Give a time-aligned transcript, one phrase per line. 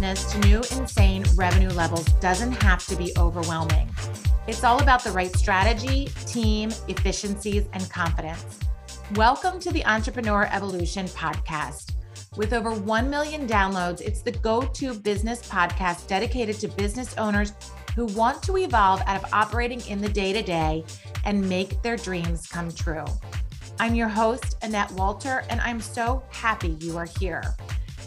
[0.00, 3.86] business to new insane revenue levels doesn't have to be overwhelming.
[4.46, 8.60] It's all about the right strategy, team, efficiencies, and confidence.
[9.14, 11.92] Welcome to the Entrepreneur Evolution Podcast.
[12.34, 17.52] With over 1 million downloads, it's the go to business podcast dedicated to business owners
[17.94, 20.82] who want to evolve out of operating in the day to day
[21.26, 23.04] and make their dreams come true.
[23.78, 27.42] I'm your host, Annette Walter, and I'm so happy you are here.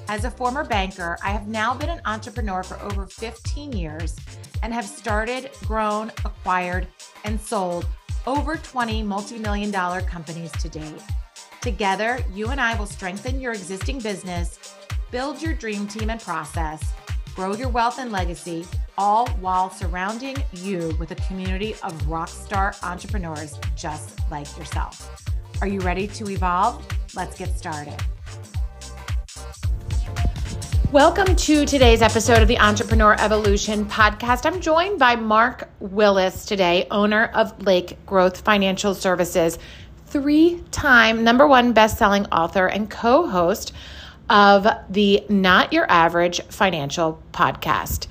[0.09, 4.15] As a former banker, I have now been an entrepreneur for over 15 years
[4.61, 6.87] and have started, grown, acquired,
[7.23, 7.87] and sold
[8.27, 11.01] over 20 multi million dollar companies to date.
[11.61, 14.75] Together, you and I will strengthen your existing business,
[15.11, 16.83] build your dream team and process,
[17.33, 18.65] grow your wealth and legacy,
[18.97, 25.09] all while surrounding you with a community of rockstar entrepreneurs just like yourself.
[25.61, 26.85] Are you ready to evolve?
[27.15, 27.97] Let's get started.
[30.93, 34.45] Welcome to today's episode of the Entrepreneur Evolution podcast.
[34.45, 39.57] I'm joined by Mark Willis today, owner of Lake Growth Financial Services,
[40.05, 43.73] three time number one best selling author and co host
[44.29, 48.05] of the Not Your Average Financial podcast.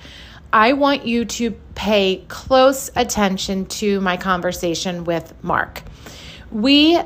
[0.51, 5.83] I want you to pay close attention to my conversation with Mark.
[6.51, 6.99] We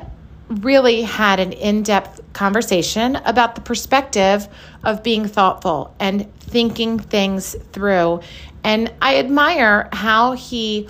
[0.48, 4.48] really had an in depth conversation about the perspective
[4.84, 8.20] of being thoughtful and thinking things through.
[8.64, 10.88] And I admire how he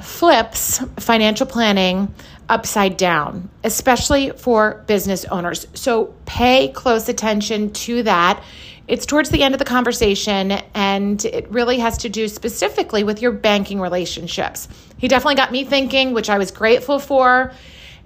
[0.00, 2.12] flips financial planning
[2.48, 5.66] upside down, especially for business owners.
[5.74, 8.42] So pay close attention to that.
[8.88, 13.22] It's towards the end of the conversation, and it really has to do specifically with
[13.22, 14.68] your banking relationships.
[14.98, 17.52] He definitely got me thinking, which I was grateful for.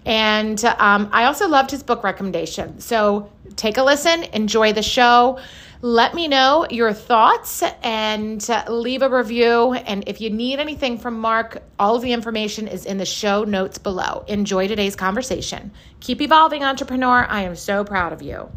[0.07, 2.81] And um, I also loved his book recommendation.
[2.81, 5.41] So take a listen, enjoy the show.
[5.83, 9.75] Let me know your thoughts and uh, leave a review.
[9.75, 13.45] And if you need anything from Mark, all of the information is in the show
[13.45, 14.25] notes below.
[14.29, 15.73] Enjoy today's conversation.
[16.01, 17.27] Keep evolving, entrepreneur.
[17.29, 18.49] I am so proud of you.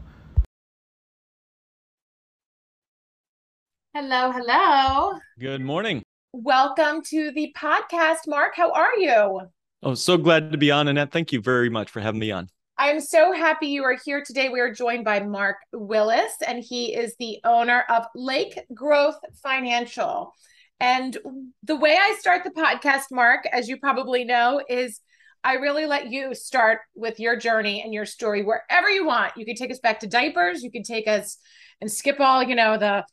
[3.94, 5.20] Hello, hello.
[5.40, 6.04] Good morning.
[6.32, 8.54] Welcome to the podcast, Mark.
[8.56, 9.50] How are you?
[9.82, 11.12] Oh, so glad to be on, Annette.
[11.12, 12.50] Thank you very much for having me on.
[12.78, 14.50] I'm so happy you are here today.
[14.50, 20.34] We are joined by Mark Willis, and he is the owner of Lake Growth Financial.
[20.80, 21.18] And
[21.64, 25.02] the way I start the podcast, Mark, as you probably know, is
[25.44, 29.38] I really let you start with your journey and your story wherever you want.
[29.38, 31.38] You can take us back to diapers, you can take us
[31.82, 33.06] and skip all, you know, the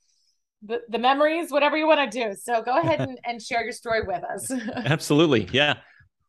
[0.63, 2.35] the, the memories, whatever you want to do.
[2.35, 4.51] So go ahead and, and share your story with us.
[4.75, 5.49] Absolutely.
[5.53, 5.77] Yeah.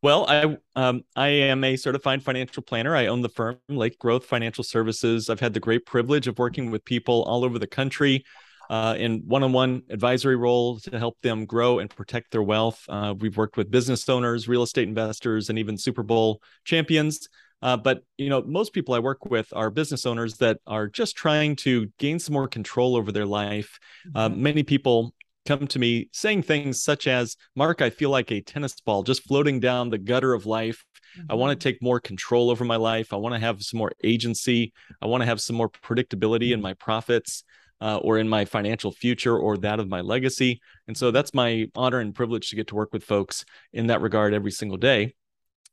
[0.08, 2.96] Well, I um, I am a certified financial planner.
[2.96, 5.30] I own the firm Lake Growth Financial Services.
[5.30, 8.24] I've had the great privilege of working with people all over the country
[8.70, 12.86] uh, in one-on-one advisory roles to help them grow and protect their wealth.
[12.88, 17.28] Uh, we've worked with business owners, real estate investors, and even Super Bowl champions.
[17.62, 21.18] Uh, but you know, most people I work with are business owners that are just
[21.18, 23.78] trying to gain some more control over their life.
[24.16, 24.42] Uh, mm-hmm.
[24.42, 25.14] many people
[25.48, 29.24] come to me saying things such as, Mark, I feel like a tennis ball just
[29.24, 30.84] floating down the gutter of life.
[31.18, 31.32] Mm-hmm.
[31.32, 33.14] I want to take more control over my life.
[33.14, 34.74] I want to have some more agency.
[35.02, 37.44] I want to have some more predictability in my profits.
[37.80, 40.60] Uh, or in my financial future or that of my legacy.
[40.88, 44.02] And so that's my honor and privilege to get to work with folks in that
[44.02, 45.14] regard every single day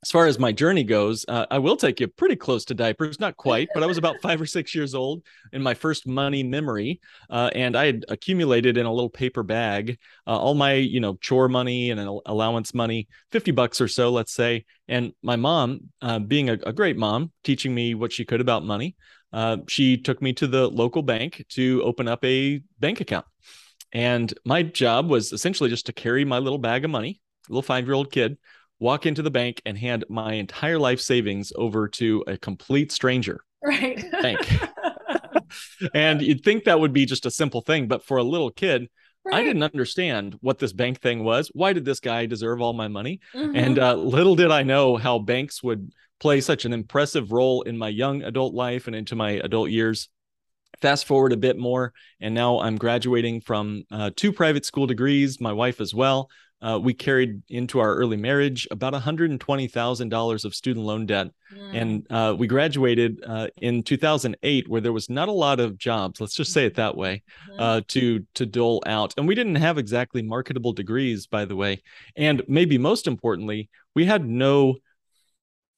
[0.05, 3.19] as far as my journey goes, uh, I will take you pretty close to diapers,
[3.19, 5.23] not quite, but I was about five or six years old
[5.55, 7.01] in my first money memory,
[7.31, 11.15] uh, and I had accumulated in a little paper bag uh, all my, you know,
[11.23, 14.67] chore money and allowance money, fifty bucks or so, let's say.
[14.89, 18.63] And my mom, uh, being a, a, great mom, teaching me what she could about
[18.63, 18.97] money,
[19.33, 23.25] uh, she took me to the local bank to open up a bank account,
[23.91, 27.87] and my job was essentially just to carry my little bag of money, little five
[27.87, 28.37] year old kid
[28.85, 33.41] walk into the bank and hand my entire life savings over to a complete stranger.
[33.65, 34.05] Right.
[34.13, 34.47] Bank.
[35.95, 38.89] and you'd think that would be just a simple thing, but for a little kid,
[39.27, 39.37] Right.
[39.37, 41.51] I didn't understand what this bank thing was.
[41.55, 43.21] Why did this guy deserve all my money?
[43.35, 43.57] Mm-hmm.
[43.57, 47.79] And uh, little did I know how banks would play such an impressive role in
[47.79, 50.11] my young adult life and into my adult years.
[50.83, 55.41] Fast forward a bit more, and now I'm graduating from uh, two private school degrees,
[55.41, 56.29] my wife as well
[56.65, 61.29] uh, we carried into our early marriage about $120,000 of student loan debt.
[61.55, 61.81] Mm.
[61.81, 66.23] And uh, we graduated uh, in 2008, where there was not a lot of jobs,
[66.23, 67.81] let's just say it that way, mm-hmm.
[67.87, 69.13] to, to dole out.
[69.19, 71.83] And we didn't have exactly marketable degrees, by the way.
[72.17, 74.77] And maybe most importantly, we had no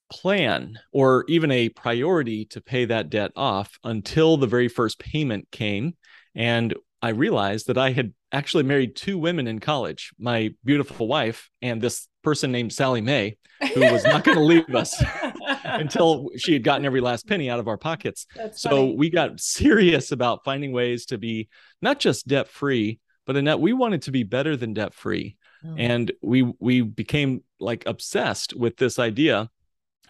[0.09, 5.51] plan or even a priority to pay that debt off until the very first payment
[5.51, 5.97] came.
[6.37, 11.51] And I realized that I had actually married two women in college my beautiful wife
[11.63, 13.37] and this person named Sallie Mae,
[13.75, 15.01] who was not going to leave us
[15.65, 18.27] until she had gotten every last penny out of our pockets.
[18.35, 18.97] That's so funny.
[18.97, 21.49] we got serious about finding ways to be
[21.81, 25.37] not just debt free, but Annette, we wanted to be better than debt free.
[25.65, 25.75] Oh.
[25.79, 29.49] And we we became like obsessed with this idea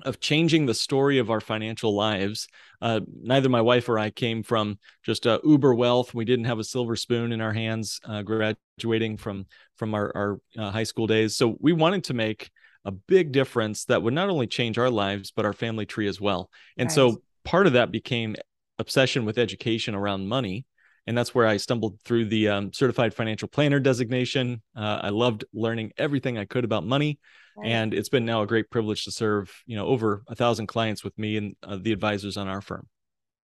[0.04, 2.48] of changing the story of our financial lives.
[2.81, 6.14] Uh, neither my wife or I came from just uh, uber wealth.
[6.14, 9.46] We didn't have a silver spoon in our hands uh, graduating from
[9.76, 11.37] from our, our uh, high school days.
[11.37, 12.50] So we wanted to make
[12.84, 16.20] a big difference that would not only change our lives but our family tree as
[16.20, 16.50] well.
[16.76, 18.37] And so part of that became
[18.78, 20.66] obsession with education around money.
[21.06, 24.62] And that's where I stumbled through the um, certified financial planner designation.
[24.76, 27.19] Uh, I loved learning everything I could about money.
[27.64, 31.03] And it's been now a great privilege to serve you know over a thousand clients
[31.03, 32.87] with me and uh, the advisors on our firm.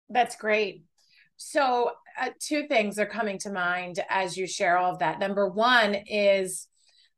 [0.08, 0.84] That's great.
[1.36, 5.18] So uh, two things are coming to mind as you share all of that.
[5.18, 6.68] Number one is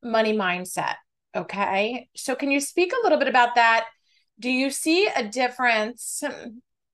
[0.02, 0.94] money mindset
[1.34, 2.08] okay?
[2.16, 3.86] So can you speak a little bit about that?
[4.38, 6.22] Do you see a difference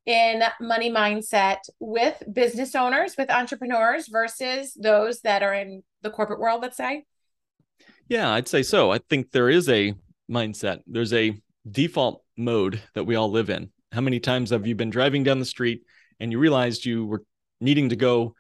[0.07, 6.41] in money mindset with business owners with entrepreneurs versus those that are in the corporate
[6.41, 7.05] world let's say
[8.09, 8.91] yeah, I'd say so.
[8.91, 9.95] I think there is a
[10.31, 10.81] mindset.
[10.87, 11.41] There's a
[11.71, 13.71] default mode that we all live in.
[13.93, 15.83] How many times have you been driving down the street
[16.21, 17.23] and you realized you were
[17.61, 18.35] needing to go,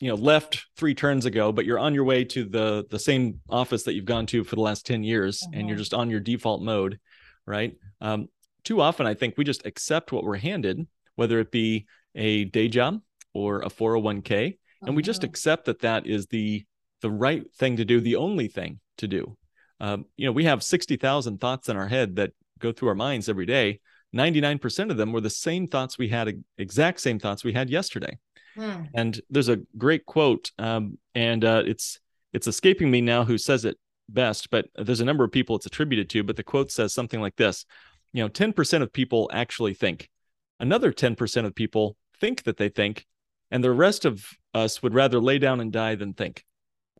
[0.00, 3.40] you know, left three turns ago, but you're on your way to the the same
[3.48, 5.58] office that you've gone to for the last 10 years mm-hmm.
[5.58, 5.82] and you're mm-hmm.
[5.82, 6.98] just on your default mode,
[7.46, 7.76] right?
[8.00, 8.28] Um,
[8.64, 10.86] too often I think we just accept what we're handed,
[11.16, 13.00] whether it be a day job
[13.34, 15.30] or a 401k, and we just mm-hmm.
[15.30, 16.64] accept that that is the
[17.02, 19.36] the right thing to do, the only thing to do.
[19.80, 23.28] Um, you know, we have 60,000 thoughts in our head that go through our minds
[23.28, 23.80] every day.
[24.14, 28.18] 99% of them were the same thoughts we had, exact same thoughts we had yesterday.
[28.54, 28.84] Hmm.
[28.94, 32.00] And there's a great quote, um, and uh, it's
[32.32, 33.76] it's escaping me now who says it
[34.08, 36.22] best, but there's a number of people it's attributed to.
[36.22, 37.66] But the quote says something like this:
[38.14, 40.08] You know, 10% of people actually think.
[40.58, 43.06] Another 10% of people think that they think,
[43.50, 46.44] and the rest of us would rather lay down and die than think.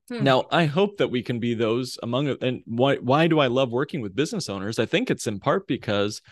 [0.09, 0.23] Hmm.
[0.23, 3.73] Now, I hope that we can be those among and why why do I love
[3.73, 4.79] working with business owners?
[4.79, 6.23] I think it's in part because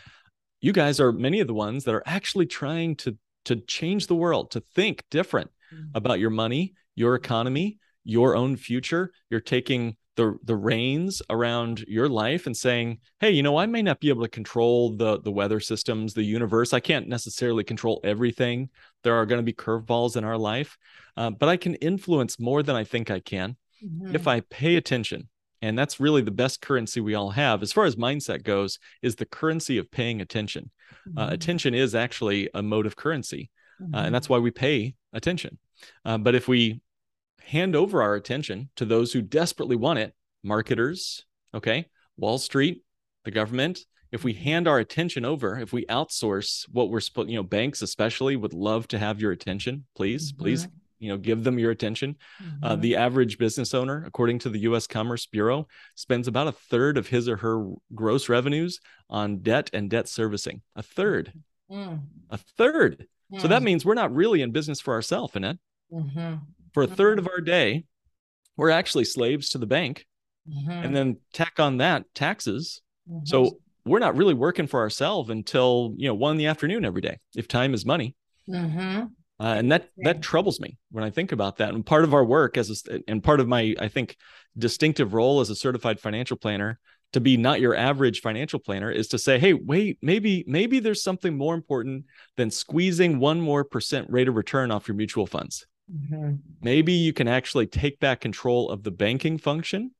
[0.60, 3.16] you guys are many of the ones that are actually trying to
[3.46, 5.86] to change the world, to think different hmm.
[5.94, 9.12] about your money, your economy, your own future.
[9.28, 13.82] You're taking the the reins around your life and saying, "Hey, you know, I may
[13.82, 16.72] not be able to control the the weather systems, the universe.
[16.72, 18.70] I can't necessarily control everything.
[19.02, 20.76] There are going to be curveballs in our life,
[21.16, 24.14] uh, but I can influence more than I think I can mm-hmm.
[24.14, 25.28] if I pay attention.
[25.62, 29.16] And that's really the best currency we all have, as far as mindset goes, is
[29.16, 30.70] the currency of paying attention.
[30.90, 31.18] Uh, mm-hmm.
[31.18, 33.50] Uh, attention is actually a mode of currency,
[33.80, 33.94] mm-hmm.
[33.94, 34.34] uh, and that's mm-hmm.
[34.34, 35.58] why we pay attention.
[36.04, 36.80] Uh, but if we
[37.44, 41.24] hand over our attention to those who desperately want it, marketers,
[41.54, 41.86] okay,
[42.16, 42.82] Wall Street,
[43.24, 43.80] the government,
[44.12, 47.82] if we hand our attention over, if we outsource what we're supposed, you know, banks
[47.82, 49.86] especially would love to have your attention.
[49.96, 50.42] Please, mm-hmm.
[50.42, 50.68] please
[51.00, 52.64] you know give them your attention uh, mm-hmm.
[52.64, 56.96] uh, the average business owner according to the us commerce bureau spends about a third
[56.96, 58.80] of his or her gross revenues
[59.10, 61.32] on debt and debt servicing a third
[61.70, 62.00] mm.
[62.30, 63.40] a third mm.
[63.40, 63.66] so that mm.
[63.66, 65.58] means we're not really in business for ourselves annette
[65.92, 66.36] mm-hmm.
[66.74, 67.84] For a third of our day
[68.56, 70.06] we're actually slaves to the bank
[70.48, 70.70] mm-hmm.
[70.70, 73.24] and then tack on that taxes mm-hmm.
[73.24, 77.00] so we're not really working for ourselves until you know one in the afternoon every
[77.00, 78.14] day if time is money
[78.48, 79.04] mm-hmm.
[79.40, 81.74] Uh, and that that troubles me when I think about that.
[81.74, 84.16] And part of our work as a, and part of my I think
[84.56, 86.78] distinctive role as a certified financial planner
[87.14, 91.02] to be not your average financial planner is to say, hey, wait, maybe maybe there's
[91.02, 92.04] something more important
[92.36, 95.66] than squeezing one more percent rate of return off your mutual funds.
[95.92, 96.34] Mm-hmm.
[96.62, 99.90] Maybe you can actually take back control of the banking function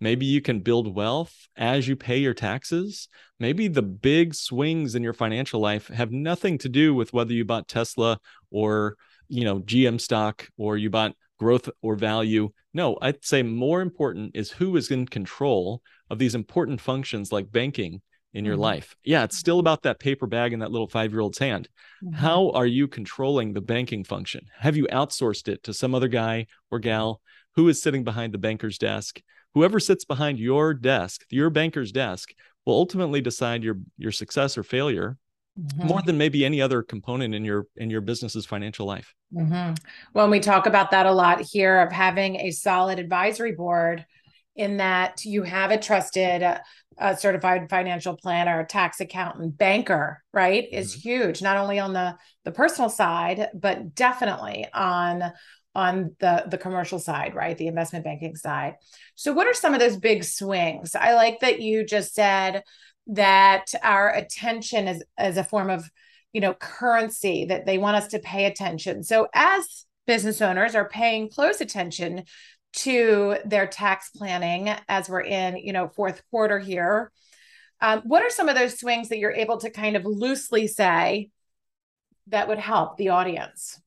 [0.00, 3.08] Maybe you can build wealth as you pay your taxes.
[3.40, 7.44] Maybe the big swings in your financial life have nothing to do with whether you
[7.44, 8.18] bought Tesla
[8.50, 8.96] or,
[9.28, 12.50] you know, GM stock or you bought growth or value.
[12.74, 17.50] No, I'd say more important is who is in control of these important functions like
[17.50, 18.02] banking
[18.36, 18.62] in your mm-hmm.
[18.62, 18.96] life.
[19.04, 21.68] Yeah, it's still about that paper bag in that little five year old's hand.
[22.04, 22.14] Mm-hmm.
[22.14, 24.46] How are you controlling the banking function?
[24.58, 27.20] Have you outsourced it to some other guy or gal
[27.54, 29.20] who is sitting behind the banker's desk?
[29.56, 32.34] whoever sits behind your desk, your banker's desk,
[32.66, 35.16] will ultimately decide your your success or failure
[35.58, 35.86] Mm-hmm.
[35.86, 39.72] more than maybe any other component in your in your business's financial life mm-hmm.
[40.12, 44.04] well we talk about that a lot here of having a solid advisory board
[44.56, 46.42] in that you have a trusted
[46.98, 50.78] uh, certified financial planner tax accountant banker right mm-hmm.
[50.78, 55.32] is huge not only on the the personal side but definitely on
[55.76, 57.56] on the the commercial side, right?
[57.56, 58.76] The investment banking side.
[59.14, 60.96] So what are some of those big swings?
[60.96, 62.62] I like that you just said
[63.08, 65.88] that our attention is as a form of,
[66.32, 69.04] you know, currency that they want us to pay attention.
[69.04, 72.24] So as business owners are paying close attention
[72.76, 77.10] to their tax planning as we're in, you know, fourth quarter here.
[77.80, 81.30] Um, what are some of those swings that you're able to kind of loosely say
[82.28, 83.80] that would help the audience?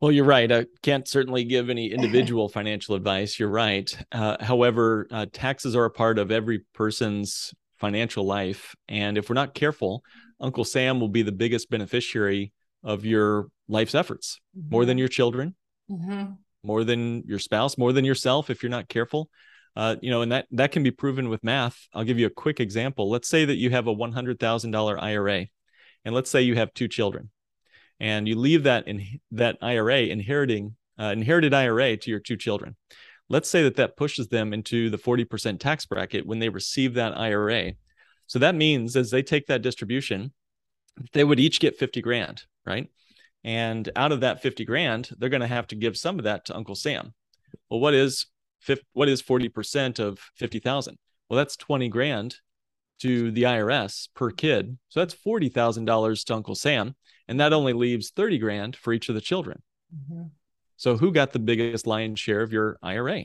[0.00, 0.50] Well, you're right.
[0.50, 3.38] I can't certainly give any individual financial advice.
[3.38, 3.90] You're right.
[4.12, 8.74] Uh, however, uh, taxes are a part of every person's financial life.
[8.88, 10.02] And if we're not careful,
[10.40, 12.52] Uncle Sam will be the biggest beneficiary
[12.84, 14.70] of your life's efforts mm-hmm.
[14.70, 15.00] more than mm-hmm.
[15.00, 15.54] your children,
[15.90, 16.32] mm-hmm.
[16.62, 19.30] More than your spouse, more than yourself if you're not careful.
[19.76, 21.86] Uh, you know, and that that can be proven with math.
[21.92, 23.08] I'll give you a quick example.
[23.10, 25.46] Let's say that you have a $100,000 IRA,
[26.04, 27.30] and let's say you have two children
[28.00, 32.76] and you leave that in that IRA inheriting uh, inherited IRA to your two children.
[33.28, 37.16] Let's say that that pushes them into the 40% tax bracket when they receive that
[37.16, 37.74] IRA.
[38.26, 40.32] So that means as they take that distribution,
[41.12, 42.88] they would each get 50 grand, right?
[43.44, 46.44] And out of that 50 grand, they're going to have to give some of that
[46.46, 47.14] to Uncle Sam.
[47.70, 48.26] Well, what is
[48.92, 50.98] what is 40% of 50,000?
[51.30, 52.36] Well, that's 20 grand
[53.00, 54.76] to the IRS per kid.
[54.88, 56.96] So that's $40,000 to Uncle Sam
[57.28, 59.62] and that only leaves 30 grand for each of the children.
[59.94, 60.24] Mm-hmm.
[60.76, 63.24] So who got the biggest lion's share of your IRA?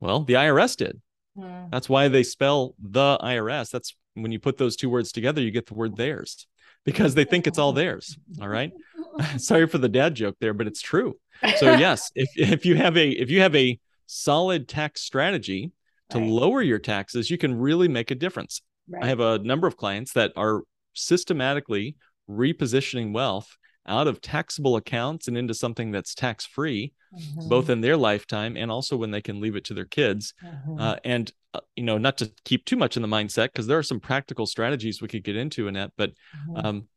[0.00, 1.00] Well, the IRS did.
[1.36, 1.70] Mm.
[1.70, 3.70] That's why they spell the IRS.
[3.70, 6.46] That's when you put those two words together, you get the word theirs
[6.84, 8.16] because they think it's all theirs.
[8.40, 8.72] All right.
[9.38, 11.18] Sorry for the dad joke there, but it's true.
[11.56, 15.72] So yes, if if you have a if you have a solid tax strategy
[16.10, 16.28] to right.
[16.28, 18.62] lower your taxes, you can really make a difference.
[18.88, 19.04] Right.
[19.04, 20.62] I have a number of clients that are
[20.94, 21.96] systematically
[22.28, 27.48] repositioning wealth out of taxable accounts and into something that's tax free, mm-hmm.
[27.48, 30.34] both in their lifetime and also when they can leave it to their kids.
[30.44, 30.80] Mm-hmm.
[30.80, 33.78] Uh, and, uh, you know, not to keep too much in the mindset, because there
[33.78, 36.66] are some practical strategies we could get into in that, but mm-hmm.
[36.66, 36.88] um,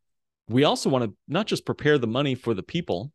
[0.48, 3.12] we also want to not just prepare the money for the people,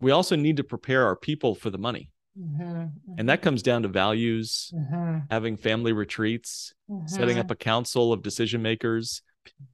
[0.00, 2.10] we also need to prepare our people for the money.
[2.38, 2.86] Mm-hmm.
[3.18, 5.18] And that comes down to values, mm-hmm.
[5.30, 6.72] having family retreats,
[7.06, 7.52] setting up mm-hmm.
[7.52, 9.22] a council of decision makers,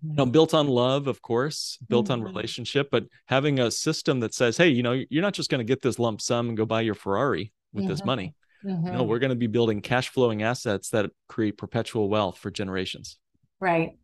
[0.02, 2.14] you know built on love of course built mm-hmm.
[2.14, 5.58] on relationship but having a system that says hey you know you're not just going
[5.58, 7.90] to get this lump sum and go buy your ferrari with mm-hmm.
[7.90, 8.92] this money mm-hmm.
[8.92, 13.18] no we're going to be building cash flowing assets that create perpetual wealth for generations
[13.61, 13.97] right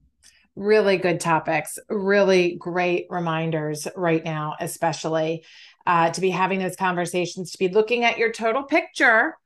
[0.57, 5.45] really good topics really great reminders right now especially
[5.87, 9.37] uh, to be having those conversations to be looking at your total picture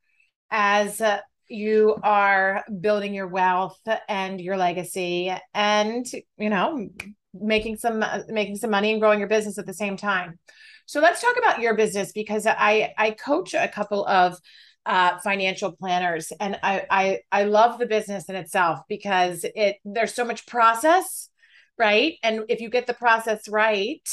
[0.51, 6.89] as uh, you are building your wealth and your legacy and you know
[7.35, 10.39] making some making some money and growing your business at the same time.
[10.87, 14.39] So let's talk about your business because i i coach a couple of
[14.87, 20.15] uh, financial planners and I, I i love the business in itself because it there's
[20.15, 21.29] so much process
[21.77, 24.09] right and if you get the process right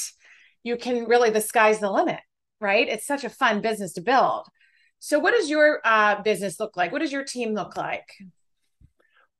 [0.63, 2.19] you can really the sky's the limit
[2.59, 4.47] right it's such a fun business to build
[4.99, 6.91] so, what does your uh, business look like?
[6.91, 8.09] What does your team look like?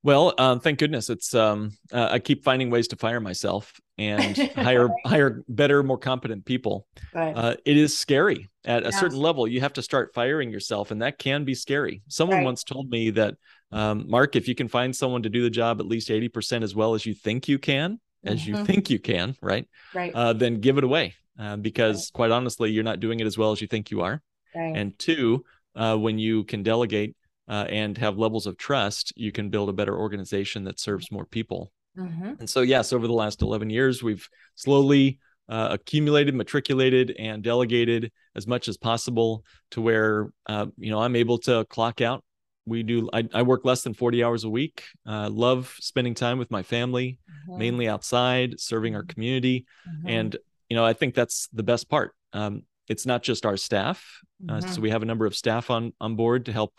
[0.06, 1.34] Well, um, thank goodness it's.
[1.34, 6.46] Um, uh, I keep finding ways to fire myself and hire hire better, more competent
[6.46, 6.86] people.
[7.12, 7.36] Right.
[7.36, 9.48] Uh, it is scary at a certain level.
[9.48, 12.04] You have to start firing yourself, and that can be scary.
[12.08, 12.46] Someone right.
[12.46, 13.34] once told me that,
[13.72, 16.64] um, Mark, if you can find someone to do the job at least eighty percent
[16.64, 18.58] as well as you think you can, as mm-hmm.
[18.58, 19.68] you think you can, right?
[19.92, 20.14] Right.
[20.14, 22.14] Uh, then give it away, uh, because right.
[22.14, 24.22] quite honestly, you're not doing it as well as you think you are.
[24.54, 24.78] Right.
[24.78, 25.46] And two,
[25.76, 27.16] uh, when you can delegate
[27.48, 31.26] uh, and have levels of trust, you can build a better organization that serves more
[31.26, 31.72] people.
[31.98, 32.34] Mm-hmm.
[32.40, 38.12] And so, yes, over the last 11 years, we've slowly uh, accumulated, matriculated, and delegated
[38.36, 42.24] as much as possible to where, uh, you know, I'm able to clock out.
[42.66, 44.84] We do, I, I work less than 40 hours a week.
[45.08, 47.60] Uh, love spending time with my family, mm-hmm.
[47.60, 49.10] mainly outside, serving our mm-hmm.
[49.10, 49.66] community.
[49.88, 50.10] Mm-hmm.
[50.10, 50.38] And,
[50.70, 52.14] you know, I think that's the best part.
[52.34, 54.22] Um, it's not just our staff.
[54.48, 54.70] Uh, mm-hmm.
[54.70, 56.74] so we have a number of staff on on board to help,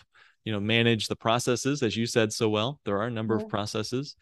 [0.46, 2.80] you know, manage the processes, as you said so well.
[2.84, 4.14] There are a number of processes,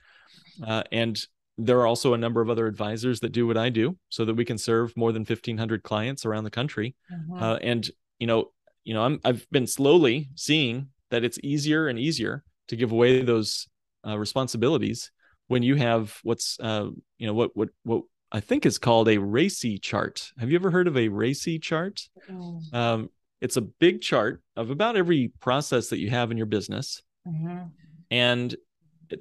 [0.66, 1.21] uh, and
[1.59, 4.35] there are also a number of other advisors that do what I do, so that
[4.35, 6.97] we can serve more than 1,500 clients around the country.
[7.12, 7.43] Mm-hmm.
[7.43, 7.88] Uh, and
[8.19, 8.52] you know,
[8.85, 13.21] you know, I'm I've been slowly seeing that it's easier and easier to give away
[13.21, 13.69] those
[14.07, 15.12] uh, responsibilities
[15.49, 16.88] when you have what's uh,
[17.19, 20.33] you know what what what I think is called a RACI chart.
[20.38, 22.09] Have you ever heard of a RACI chart?
[22.31, 22.75] Mm.
[22.75, 23.11] Um,
[23.41, 27.03] it's a big chart of about every process that you have in your business.
[27.26, 27.67] Mm-hmm.
[28.11, 28.57] And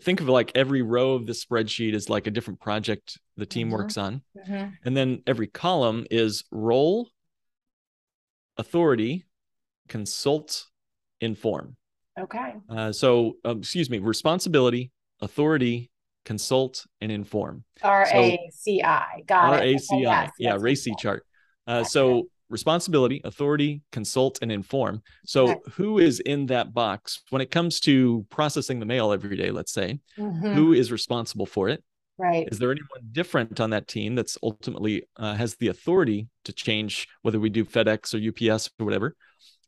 [0.02, 3.68] think of like every row of the spreadsheet is like a different project the team
[3.68, 3.78] mm-hmm.
[3.78, 4.22] works on.
[4.38, 4.70] Mm-hmm.
[4.86, 7.10] And then every column is role,
[8.58, 9.26] authority,
[9.88, 10.66] consult,
[11.20, 11.76] inform.
[12.20, 12.54] Okay.
[12.70, 14.92] Uh, so, um, excuse me, responsibility,
[15.22, 15.90] authority,
[16.26, 17.64] consult, and inform.
[17.82, 19.24] R A C I.
[19.26, 19.76] Got R it.
[19.76, 20.30] A C I.
[20.38, 21.26] Yeah, RACI chart.
[21.66, 25.02] Uh, so, responsibility, authority, consult, and inform.
[25.26, 25.60] So, Okay.
[25.74, 29.52] who is in that box when it comes to processing the mail every day?
[29.52, 30.54] Let's say, Mhm.
[30.54, 31.84] who is responsible for it?
[32.18, 32.48] Right.
[32.52, 37.08] Is there anyone different on that team that's ultimately uh, has the authority to change
[37.24, 39.16] whether we do FedEx or UPS or whatever?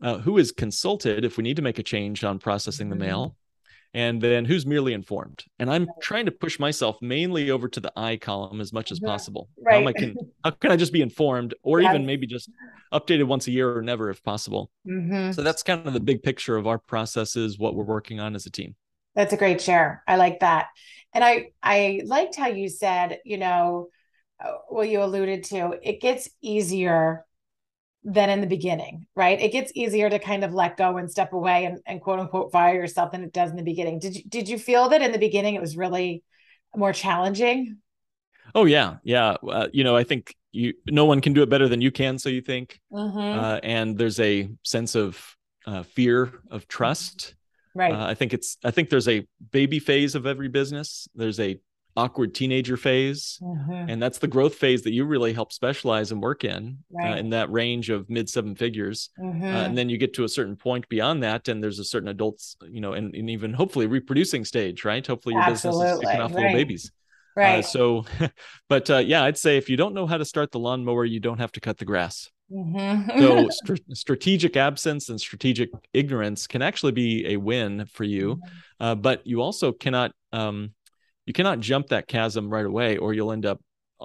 [0.01, 2.99] Uh, who is consulted if we need to make a change on processing the Mhm.
[2.99, 3.35] mail?
[3.95, 5.45] And then who's merely informed?
[5.57, 8.99] And I'm trying to push myself mainly over to the I column as much as
[8.99, 9.47] possible.
[9.65, 12.51] How, am I can, how can I just be informed or even maybe just
[12.93, 14.69] updated once a year or never if possible?
[14.85, 15.33] Mhm.
[15.33, 18.45] So that's kind of the big picture of our processes, what we're working on as
[18.45, 18.75] a team.
[19.15, 20.03] That's a great share.
[20.05, 20.67] I like that.
[21.13, 23.87] And I I liked how you said, you know,
[24.43, 27.24] uh, well, you alluded to it gets easier
[28.05, 29.41] than in the beginning, right?
[29.41, 32.51] It gets easier to kind of let go and step away and, and quote unquote
[32.51, 33.99] fire yourself than it does in the beginning.
[33.99, 36.23] Did you did you feel that in the beginning it was really
[36.75, 37.77] more challenging?
[38.53, 39.35] Oh yeah, yeah.
[39.47, 42.19] Uh, you know, I think you no one can do it better than you can.
[42.19, 43.35] So you think, Mhm.
[43.35, 45.35] uh, and there's a sense of
[45.65, 47.33] uh, fear of trust.
[47.73, 47.93] Right.
[47.93, 51.07] Uh, I think it's I think there's a baby phase of every business.
[51.15, 51.59] There's a
[51.97, 53.89] awkward teenager phase, Mhm.
[53.89, 57.29] and that's the growth phase that you really help specialize and work in uh, in
[57.29, 59.09] that range of mid seven figures.
[59.17, 59.65] Uh, Mhm.
[59.67, 62.57] and then you get to a certain point beyond that, and there's a certain adults,
[62.69, 65.05] you know, and, and even hopefully reproducing stage, right?
[65.05, 66.53] Hopefully your business is Absolutely, kicking off little right.
[66.55, 66.91] babies.
[67.37, 67.65] Uh, right.
[67.65, 68.05] so,
[68.69, 71.19] but uh, yeah, I'd say if you don't know how to start the lawnmower, you
[71.19, 72.29] don't have to cut the grass.
[72.51, 73.19] Mhm.
[73.19, 78.41] So, str- strategic absence and strategic ignorance can actually be a win for you,
[78.79, 80.71] uh, but you also cannot um,
[81.25, 83.59] you cannot jump that chasm right away, or you'll end up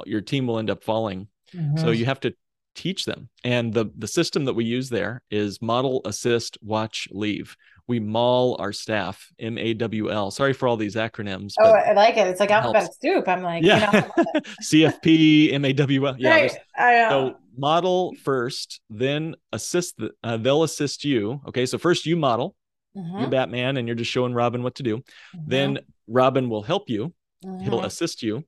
[0.07, 1.27] your team will end up falling.
[1.53, 1.99] So Mhm.
[1.99, 2.33] you have to
[2.77, 7.57] teach them, and the the system that we use there is model, assist, watch, leave.
[7.89, 10.31] We maul our staff, M A W L.
[10.31, 11.55] Sorry for all these acronyms.
[11.61, 12.29] Oh, I like it.
[12.29, 12.77] It's like it helps.
[12.79, 13.27] alphabet soup.
[13.29, 16.15] I'm like, you yeah, know, CFP, MAWL.
[16.19, 16.57] Yeah, right.
[16.79, 17.09] I know.
[17.11, 19.97] so model first, then assist.
[19.99, 21.41] The, uh, they'll assist you.
[21.49, 22.55] Okay, so first you model.
[22.95, 23.31] You're Mhm.
[23.31, 24.99] Batman, and you're just showing Robin what to do.
[24.99, 25.45] Mhm.
[25.47, 27.15] Then Robin will help you.
[27.43, 27.85] He'll Mhm.
[27.85, 28.45] assist you.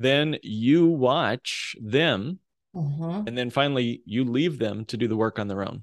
[0.00, 2.38] Then you watch them,
[3.26, 5.82] and then finally you leave them to do the work on their own.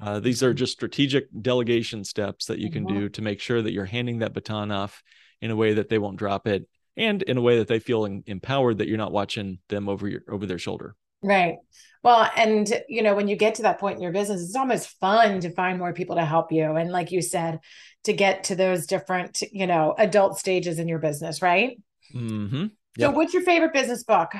[0.00, 3.72] Uh, these are just strategic delegation steps that you can do to make sure that
[3.72, 5.02] you're handing that baton off
[5.42, 8.06] in a way that they won't drop it, and in a way that they feel
[8.06, 10.94] em- empowered that you're not watching them over your over their shoulder.
[11.22, 11.56] Right.
[12.02, 14.88] Well, and you know, when you get to that point in your business, it's almost
[14.98, 16.74] fun to find more people to help you.
[16.74, 17.60] And like you said,
[18.04, 21.80] to get to those different, you know, adult stages in your business, right?
[22.14, 22.66] Mm-hmm.
[22.98, 24.32] So, what's your favorite business book?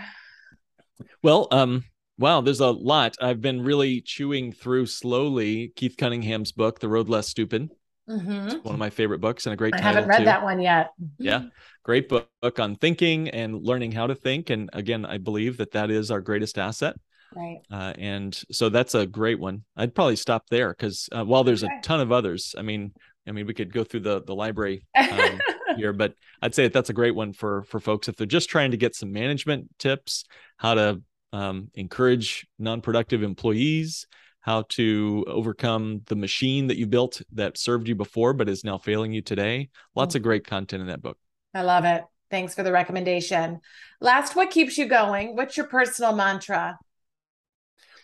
[1.23, 1.85] Well, um,
[2.19, 3.17] wow, there's a lot.
[3.21, 7.71] I've been really chewing through slowly Keith Cunningham's book, The Road Less Stupid.
[8.13, 8.65] Mhm.
[8.65, 10.25] One of my favorite books and a great I haven't read too.
[10.25, 10.93] that one yet.
[11.19, 11.45] Yeah,
[11.83, 14.51] great book, book on thinking and learning how to think.
[14.51, 16.97] And again, I believe that that is our greatest asset.
[17.35, 17.61] Right.
[17.71, 19.65] Uh, and so that's a great one.
[19.77, 21.75] I'd probably stop there because uh, while there's Okay.
[21.79, 22.93] a ton of others, I mean,
[23.27, 25.41] I mean, we could go through the the library um,
[25.77, 28.51] here, but I'd say that that's a great one for for folks if they're just
[28.51, 30.25] trying to get some management tips,
[30.59, 34.07] how to um, encourage non-productive employees,
[34.43, 38.77] how to overcome the machine that you built that served you before but is now
[38.77, 39.71] failing you today.
[39.95, 41.17] Lots of great content in that book.
[41.55, 42.05] I love it.
[42.31, 43.61] Thanks for the recommendation.
[44.01, 45.37] Last, what keeps you going?
[45.37, 46.79] What's your personal mantra?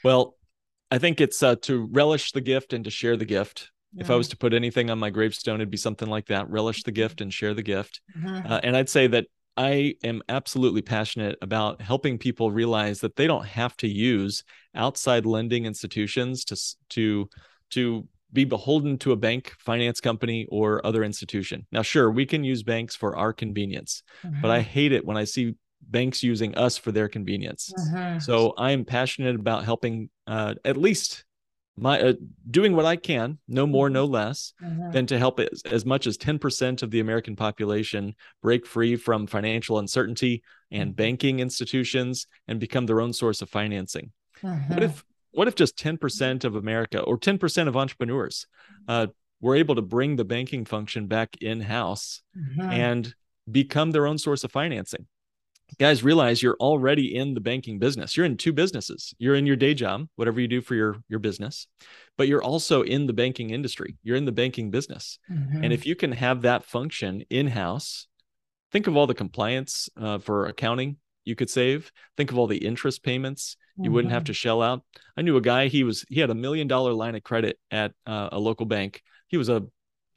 [0.04, 0.36] Well,
[0.90, 3.70] I think it's uh, to relish the gift and to share the gift.
[3.96, 6.82] If I was to put anything on my gravestone, it'd be something like that: relish
[6.82, 8.00] the gift and share the gift.
[8.16, 8.48] Mhm.
[8.48, 9.26] Uh, and I'd say that
[9.58, 14.44] I am absolutely passionate about helping people realize that they don't have to use
[14.74, 16.56] outside lending institutions to
[16.90, 17.28] to
[17.70, 21.66] to be beholden to a bank, finance company, or other institution.
[21.72, 24.02] Now, sure, we can use banks for our convenience,
[24.40, 27.74] but I hate it when I see banks using us for their convenience.
[27.76, 28.22] Mhm.
[28.22, 31.24] So I am passionate about helping uh, at least
[31.80, 32.12] my uh,
[32.50, 34.92] doing what I can, no more, no less, Mhm.
[34.92, 39.26] than to help as, as much as 10% of the American population break free from
[39.26, 40.96] financial uncertainty and Mhm.
[40.96, 44.12] banking institutions and become their own source of financing.
[44.42, 44.82] What Mhm.
[44.82, 48.46] if what if just 10% of America or 10% of entrepreneurs
[48.88, 49.08] uh,
[49.40, 52.72] were able to bring the banking function back in-house Mhm.
[52.72, 53.14] and
[53.50, 55.06] become their own source of financing?
[55.78, 59.56] Guys realize you're already in the banking business you're in two businesses you're in your
[59.56, 61.66] day job whatever you do for your your business
[62.16, 65.64] but you're also in the banking industry you're in the banking business Mhm.
[65.64, 68.06] and if you can have that function in house
[68.72, 70.96] think of all the compliance uh, for accounting
[71.28, 71.92] you could save.
[72.16, 73.92] Think of all the interest payments you mm-hmm.
[73.92, 74.36] wouldn't have to mm-hmm.
[74.36, 74.82] shell out.
[75.16, 77.92] I knew a guy, he was he had a million dollar line of credit at
[78.06, 79.02] uh, a local bank.
[79.28, 79.64] He was a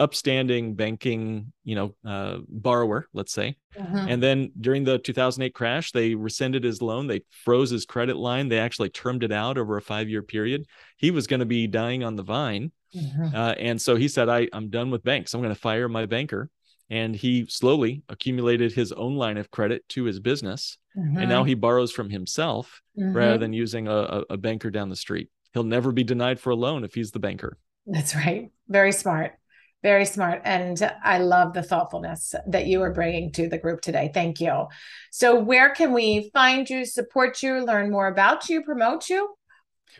[0.02, 3.56] upstanding banking, you know, uh, borrower, let's say.
[3.78, 3.96] Mm-hmm.
[4.10, 7.06] And then during the 2008 crash, they rescinded his loan.
[7.06, 8.50] They froze his credit line.
[8.50, 10.66] They actually termed it out over a five year period.
[10.98, 12.72] He was going to be dying on the vine.
[12.96, 13.36] Mm-hmm.
[13.36, 15.36] Uh, and so he said, I, I'm done with banks.
[15.36, 16.50] I'm going to fire my banker
[16.90, 21.18] and he slowly accumulated his own line of credit to his business mm-hmm.
[21.18, 21.48] and now mm-hmm.
[21.48, 25.94] he borrows from himself rather than using a, a, banker down the street he'll never
[25.94, 29.38] be denied for a loan if he's the banker that's right very smart
[29.84, 34.12] very smart and i love the thoughtfulness that you are bringing to the group today.
[34.14, 34.68] Thank you.
[35.12, 39.36] So where can we find you support you learn more about you promote you?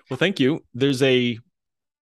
[0.10, 0.64] Well thank you.
[0.74, 1.38] There's a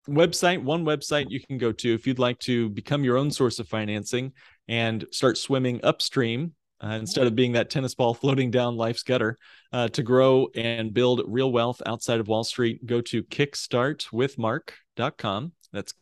[0.09, 3.59] website one website you can go to if you'd like to become your own source
[3.59, 4.33] of financing
[4.69, 9.39] and start swimming upstream uh, instead of being that tennis ball floating down life's gutter
[9.73, 15.53] uh, to grow and build real wealth outside of Wall Street, go to kickstartwithmark.com.
[15.73, 15.95] That's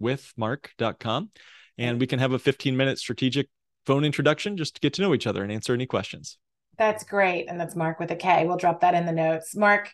[0.00, 1.30] kickstartwithmark.com.
[1.76, 3.48] And we can have a 15 minute strategic
[3.86, 6.38] phone introduction just to get to know each other and answer any questions.
[6.76, 7.46] That's great.
[7.48, 8.46] And that's Mark with a K.
[8.46, 9.56] We'll drop that in the notes.
[9.56, 9.92] Mark,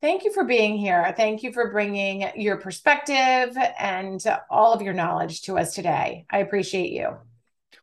[0.00, 1.12] thank you for being here.
[1.16, 6.26] Thank you for bringing your perspective and all of your knowledge to us today.
[6.30, 7.16] I appreciate you.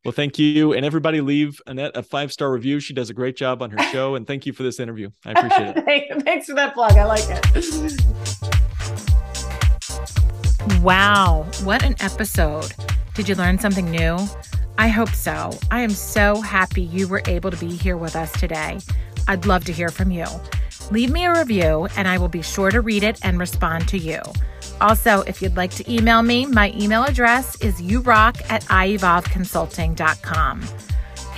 [0.06, 0.74] Well, thank you.
[0.74, 2.80] And everybody leave Annette a five star review.
[2.80, 4.16] She does a great job on her show.
[4.16, 5.10] And thank you for this interview.
[5.26, 6.24] I appreciate it.
[6.24, 6.94] Thanks for that plug.
[6.94, 8.59] I like it.
[10.82, 11.46] Wow.
[11.64, 12.74] What an episode.
[13.14, 14.18] Did you learn something new?
[14.78, 15.52] I hope so.
[15.72, 18.80] I am so happy you were able to be here with us today.
[19.28, 20.26] I'd love to hear from you.
[20.90, 23.98] Leave me a review, and I will be sure to read it and respond to
[23.98, 24.22] you.
[24.80, 30.62] Also, if you'd like to email me, my email address is urock at ievolveconsulting.com.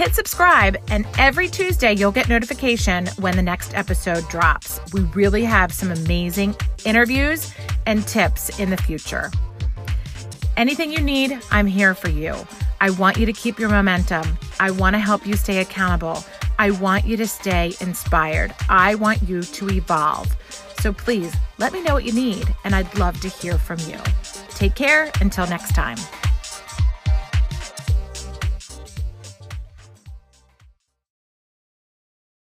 [0.02, 4.80] Hit subscribe, and every Tuesday you'll get notification when the next episode drops.
[4.94, 7.54] We really have some amazing interviews
[7.86, 9.30] and tips in the future.
[10.58, 12.34] Anything you need, I'm here for you.
[12.80, 14.40] I want you to keep your momentum.
[14.60, 16.24] I want to help you stay accountable.
[16.58, 18.56] I want you to stay inspired.
[18.70, 20.36] I want you to evolve.
[20.80, 24.00] So please let me know what you need, and I'd love to hear from you.
[24.50, 25.98] Take care until next time.